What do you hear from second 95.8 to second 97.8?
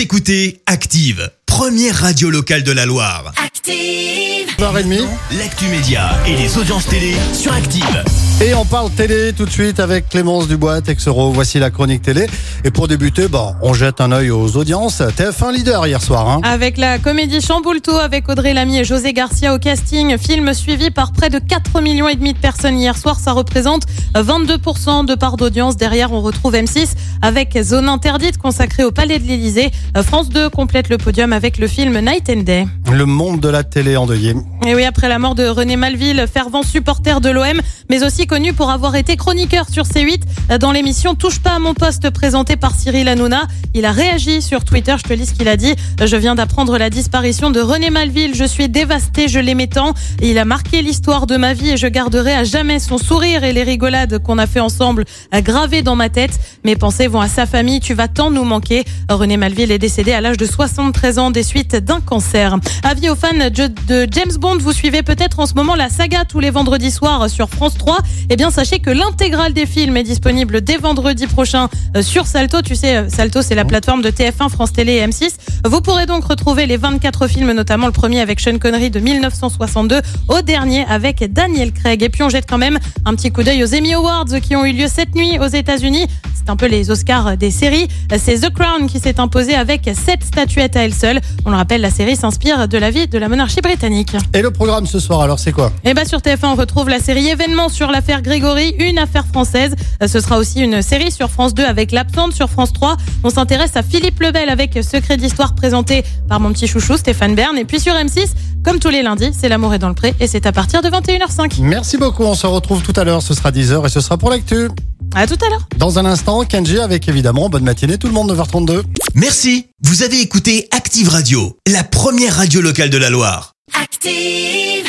Et bah sur TF1, on retrouve la série événement